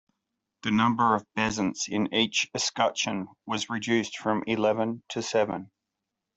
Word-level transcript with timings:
The 0.63 0.71
number 0.71 1.13
of 1.13 1.27
bezants 1.37 1.87
in 1.87 2.11
each 2.11 2.49
escutcheon 2.55 3.27
was 3.45 3.69
reduced 3.69 4.17
from 4.17 4.43
eleven 4.47 5.03
to 5.09 5.21
seven. 5.21 5.69